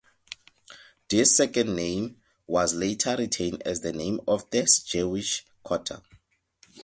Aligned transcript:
This 1.09 1.35
second 1.37 1.75
name 1.75 2.17
was 2.47 2.73
later 2.73 3.15
retained 3.15 3.61
as 3.67 3.81
the 3.81 3.93
name 3.93 4.19
of 4.27 4.49
the 4.49 4.67
Jewish 4.87 5.45
quarter. 5.61 6.01